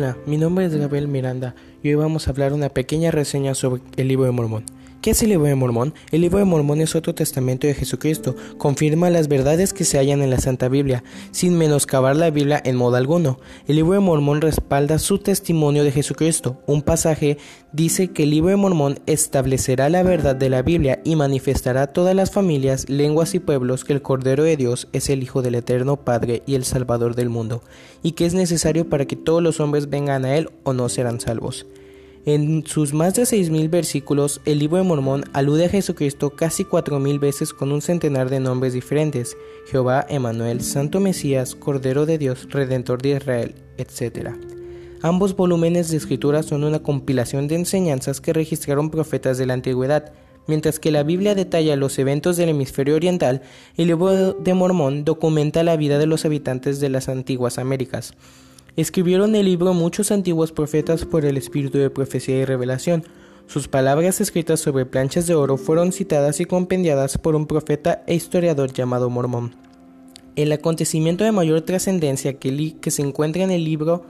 Hola, 0.00 0.16
mi 0.24 0.38
nombre 0.38 0.64
es 0.64 0.74
Gabriel 0.74 1.08
Miranda 1.08 1.54
y 1.82 1.88
hoy 1.90 1.94
vamos 1.96 2.26
a 2.26 2.30
hablar 2.30 2.54
una 2.54 2.70
pequeña 2.70 3.10
reseña 3.10 3.54
sobre 3.54 3.82
el 3.98 4.08
libro 4.08 4.24
de 4.24 4.30
Mormón. 4.30 4.64
¿Qué 5.00 5.12
es 5.12 5.22
el 5.22 5.30
libro 5.30 5.46
de 5.46 5.54
Mormón? 5.54 5.94
El 6.10 6.20
libro 6.20 6.40
de 6.40 6.44
Mormón 6.44 6.82
es 6.82 6.94
otro 6.94 7.14
testamento 7.14 7.66
de 7.66 7.72
Jesucristo, 7.72 8.36
confirma 8.58 9.08
las 9.08 9.28
verdades 9.28 9.72
que 9.72 9.84
se 9.84 9.96
hallan 9.96 10.20
en 10.20 10.28
la 10.28 10.38
Santa 10.38 10.68
Biblia, 10.68 11.04
sin 11.30 11.56
menoscabar 11.56 12.16
la 12.16 12.28
Biblia 12.28 12.60
en 12.62 12.76
modo 12.76 12.96
alguno. 12.96 13.40
El 13.66 13.76
libro 13.76 13.94
de 13.94 14.00
Mormón 14.00 14.42
respalda 14.42 14.98
su 14.98 15.16
testimonio 15.16 15.84
de 15.84 15.92
Jesucristo. 15.92 16.60
Un 16.66 16.82
pasaje 16.82 17.38
dice 17.72 18.08
que 18.08 18.24
el 18.24 18.30
libro 18.30 18.50
de 18.50 18.56
Mormón 18.56 19.00
establecerá 19.06 19.88
la 19.88 20.02
verdad 20.02 20.36
de 20.36 20.50
la 20.50 20.60
Biblia 20.60 21.00
y 21.02 21.16
manifestará 21.16 21.84
a 21.84 21.92
todas 21.94 22.14
las 22.14 22.30
familias, 22.30 22.90
lenguas 22.90 23.34
y 23.34 23.38
pueblos 23.38 23.86
que 23.86 23.94
el 23.94 24.02
Cordero 24.02 24.42
de 24.42 24.58
Dios 24.58 24.86
es 24.92 25.08
el 25.08 25.22
Hijo 25.22 25.40
del 25.40 25.54
Eterno 25.54 25.96
Padre 26.04 26.42
y 26.44 26.56
el 26.56 26.64
Salvador 26.64 27.14
del 27.14 27.30
mundo, 27.30 27.62
y 28.02 28.12
que 28.12 28.26
es 28.26 28.34
necesario 28.34 28.86
para 28.90 29.06
que 29.06 29.16
todos 29.16 29.42
los 29.42 29.60
hombres 29.60 29.88
vengan 29.88 30.26
a 30.26 30.36
Él 30.36 30.50
o 30.62 30.74
no 30.74 30.90
serán 30.90 31.20
salvos. 31.20 31.64
En 32.26 32.66
sus 32.66 32.92
más 32.92 33.14
de 33.14 33.22
6.000 33.22 33.70
versículos, 33.70 34.42
el 34.44 34.58
libro 34.58 34.76
de 34.76 34.82
Mormón 34.82 35.24
alude 35.32 35.64
a 35.64 35.68
Jesucristo 35.70 36.30
casi 36.30 36.64
4.000 36.64 37.18
veces 37.18 37.54
con 37.54 37.72
un 37.72 37.80
centenar 37.80 38.28
de 38.28 38.40
nombres 38.40 38.74
diferentes, 38.74 39.38
Jehová, 39.70 40.04
Emanuel, 40.08 40.60
Santo 40.60 41.00
Mesías, 41.00 41.54
Cordero 41.54 42.04
de 42.04 42.18
Dios, 42.18 42.46
Redentor 42.50 43.00
de 43.00 43.16
Israel, 43.16 43.54
etc. 43.78 44.32
Ambos 45.00 45.34
volúmenes 45.34 45.90
de 45.90 45.96
escritura 45.96 46.42
son 46.42 46.64
una 46.64 46.82
compilación 46.82 47.48
de 47.48 47.54
enseñanzas 47.54 48.20
que 48.20 48.34
registraron 48.34 48.90
profetas 48.90 49.38
de 49.38 49.46
la 49.46 49.54
antigüedad, 49.54 50.12
Mientras 50.46 50.80
que 50.80 50.90
la 50.90 51.04
Biblia 51.04 51.34
detalla 51.36 51.76
los 51.76 51.96
eventos 51.98 52.36
del 52.36 52.48
hemisferio 52.48 52.96
oriental, 52.96 53.42
el 53.76 53.86
libro 53.86 54.32
de 54.32 54.54
Mormón 54.54 55.04
documenta 55.04 55.62
la 55.62 55.76
vida 55.76 55.98
de 55.98 56.06
los 56.06 56.24
habitantes 56.24 56.80
de 56.80 56.88
las 56.88 57.08
antiguas 57.08 57.58
Américas. 57.58 58.14
Escribieron 58.80 59.34
el 59.34 59.44
libro 59.44 59.74
muchos 59.74 60.10
antiguos 60.10 60.52
profetas 60.52 61.04
por 61.04 61.26
el 61.26 61.36
espíritu 61.36 61.76
de 61.76 61.90
profecía 61.90 62.38
y 62.38 62.46
revelación. 62.46 63.04
Sus 63.46 63.68
palabras 63.68 64.22
escritas 64.22 64.58
sobre 64.58 64.86
planchas 64.86 65.26
de 65.26 65.34
oro 65.34 65.58
fueron 65.58 65.92
citadas 65.92 66.40
y 66.40 66.46
compendiadas 66.46 67.18
por 67.18 67.34
un 67.34 67.46
profeta 67.46 68.02
e 68.06 68.14
historiador 68.14 68.72
llamado 68.72 69.10
Mormón. 69.10 69.54
El 70.34 70.50
acontecimiento 70.50 71.24
de 71.24 71.32
mayor 71.32 71.60
trascendencia 71.60 72.38
que, 72.38 72.76
que 72.80 72.90
se 72.90 73.02
encuentra 73.02 73.42
en 73.42 73.50
el 73.50 73.64
libro 73.64 74.06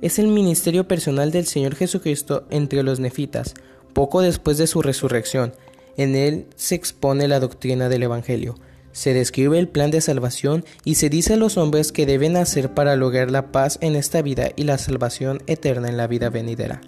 es 0.00 0.18
el 0.18 0.28
ministerio 0.28 0.88
personal 0.88 1.30
del 1.30 1.44
Señor 1.44 1.74
Jesucristo 1.74 2.46
entre 2.48 2.82
los 2.84 3.00
nefitas, 3.00 3.52
poco 3.92 4.22
después 4.22 4.56
de 4.56 4.66
su 4.66 4.80
resurrección. 4.80 5.52
En 5.98 6.16
él 6.16 6.46
se 6.56 6.74
expone 6.74 7.28
la 7.28 7.38
doctrina 7.38 7.90
del 7.90 8.04
Evangelio 8.04 8.54
se 8.94 9.12
describe 9.12 9.58
el 9.58 9.68
plan 9.68 9.90
de 9.90 10.00
salvación 10.00 10.64
y 10.84 10.94
se 10.94 11.10
dice 11.10 11.34
a 11.34 11.36
los 11.36 11.58
hombres 11.58 11.90
que 11.90 12.06
deben 12.06 12.36
hacer 12.36 12.72
para 12.74 12.94
lograr 12.94 13.28
la 13.28 13.50
paz 13.50 13.76
en 13.80 13.96
esta 13.96 14.22
vida 14.22 14.52
y 14.54 14.62
la 14.62 14.78
salvación 14.78 15.42
eterna 15.48 15.88
en 15.88 15.96
la 15.96 16.06
vida 16.06 16.30
venidera. 16.30 16.80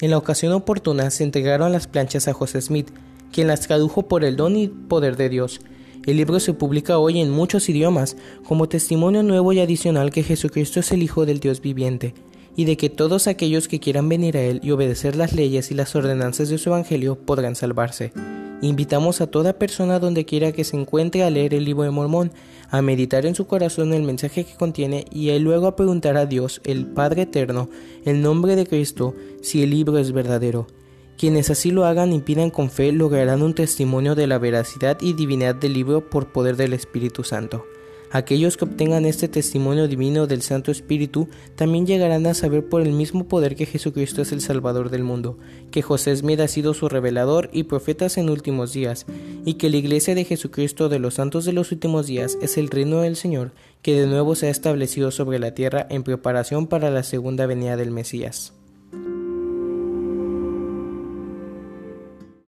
En 0.00 0.12
la 0.12 0.18
ocasión 0.18 0.52
oportuna 0.52 1.10
se 1.10 1.24
entregaron 1.24 1.72
las 1.72 1.88
planchas 1.88 2.28
a 2.28 2.32
José 2.32 2.62
Smith, 2.62 2.90
quien 3.32 3.48
las 3.48 3.60
tradujo 3.62 4.06
por 4.06 4.24
el 4.24 4.36
don 4.36 4.56
y 4.56 4.68
poder 4.68 5.16
de 5.16 5.28
Dios. 5.28 5.60
El 6.06 6.18
libro 6.18 6.38
se 6.38 6.54
publica 6.54 6.98
hoy 6.98 7.20
en 7.20 7.30
muchos 7.30 7.68
idiomas 7.68 8.16
como 8.46 8.68
testimonio 8.68 9.24
nuevo 9.24 9.52
y 9.52 9.58
adicional 9.58 10.12
que 10.12 10.22
Jesucristo 10.22 10.78
es 10.78 10.92
el 10.92 11.02
Hijo 11.02 11.26
del 11.26 11.40
Dios 11.40 11.60
viviente, 11.60 12.14
y 12.54 12.66
de 12.66 12.76
que 12.76 12.88
todos 12.88 13.26
aquellos 13.26 13.66
que 13.66 13.80
quieran 13.80 14.08
venir 14.08 14.36
a 14.36 14.42
Él 14.42 14.60
y 14.62 14.70
obedecer 14.70 15.16
las 15.16 15.32
leyes 15.32 15.72
y 15.72 15.74
las 15.74 15.96
ordenanzas 15.96 16.48
de 16.50 16.58
su 16.58 16.68
Evangelio 16.68 17.16
podrán 17.16 17.56
salvarse. 17.56 18.12
Invitamos 18.60 19.20
a 19.20 19.28
toda 19.28 19.52
persona 19.52 20.00
donde 20.00 20.24
quiera 20.24 20.50
que 20.50 20.64
se 20.64 20.76
encuentre 20.76 21.22
a 21.22 21.30
leer 21.30 21.54
el 21.54 21.64
libro 21.64 21.84
de 21.84 21.90
Mormón, 21.90 22.32
a 22.70 22.82
meditar 22.82 23.24
en 23.24 23.36
su 23.36 23.46
corazón 23.46 23.92
el 23.92 24.02
mensaje 24.02 24.44
que 24.44 24.56
contiene 24.56 25.04
y 25.12 25.36
luego 25.38 25.68
a 25.68 25.76
preguntar 25.76 26.16
a 26.16 26.26
Dios, 26.26 26.60
el 26.64 26.86
Padre 26.86 27.22
Eterno, 27.22 27.70
el 28.04 28.20
nombre 28.20 28.56
de 28.56 28.66
Cristo, 28.66 29.14
si 29.42 29.62
el 29.62 29.70
libro 29.70 29.98
es 29.98 30.10
verdadero. 30.10 30.66
Quienes 31.16 31.50
así 31.50 31.70
lo 31.70 31.84
hagan 31.84 32.12
y 32.12 32.20
pidan 32.20 32.50
con 32.50 32.68
fe 32.68 32.90
lograrán 32.90 33.42
un 33.42 33.54
testimonio 33.54 34.16
de 34.16 34.26
la 34.26 34.38
veracidad 34.38 34.98
y 35.00 35.12
divinidad 35.12 35.54
del 35.54 35.74
libro 35.74 36.10
por 36.10 36.32
poder 36.32 36.56
del 36.56 36.72
Espíritu 36.72 37.22
Santo. 37.22 37.64
Aquellos 38.10 38.56
que 38.56 38.64
obtengan 38.64 39.04
este 39.04 39.28
testimonio 39.28 39.86
divino 39.86 40.26
del 40.26 40.40
Santo 40.40 40.70
Espíritu 40.70 41.28
también 41.56 41.86
llegarán 41.86 42.26
a 42.26 42.34
saber 42.34 42.66
por 42.66 42.82
el 42.82 42.92
mismo 42.92 43.28
poder 43.28 43.54
que 43.54 43.66
Jesucristo 43.66 44.22
es 44.22 44.32
el 44.32 44.40
Salvador 44.40 44.88
del 44.88 45.04
mundo, 45.04 45.38
que 45.70 45.82
José 45.82 46.16
Smith 46.16 46.40
ha 46.40 46.48
sido 46.48 46.72
su 46.72 46.88
revelador 46.88 47.50
y 47.52 47.64
profetas 47.64 48.16
en 48.16 48.30
últimos 48.30 48.72
días, 48.72 49.04
y 49.44 49.54
que 49.54 49.68
la 49.68 49.76
Iglesia 49.76 50.14
de 50.14 50.24
Jesucristo 50.24 50.88
de 50.88 50.98
los 50.98 51.14
Santos 51.14 51.44
de 51.44 51.52
los 51.52 51.70
últimos 51.70 52.06
días 52.06 52.38
es 52.40 52.56
el 52.56 52.68
reino 52.68 53.02
del 53.02 53.16
Señor, 53.16 53.52
que 53.82 54.00
de 54.00 54.06
nuevo 54.06 54.34
se 54.34 54.46
ha 54.46 54.50
establecido 54.50 55.10
sobre 55.10 55.38
la 55.38 55.52
tierra 55.52 55.86
en 55.90 56.02
preparación 56.02 56.66
para 56.66 56.90
la 56.90 57.02
segunda 57.02 57.46
venida 57.46 57.76
del 57.76 57.90
Mesías. 57.90 58.57